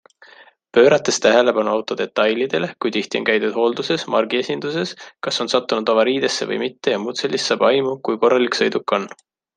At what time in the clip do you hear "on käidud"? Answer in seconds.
3.21-3.53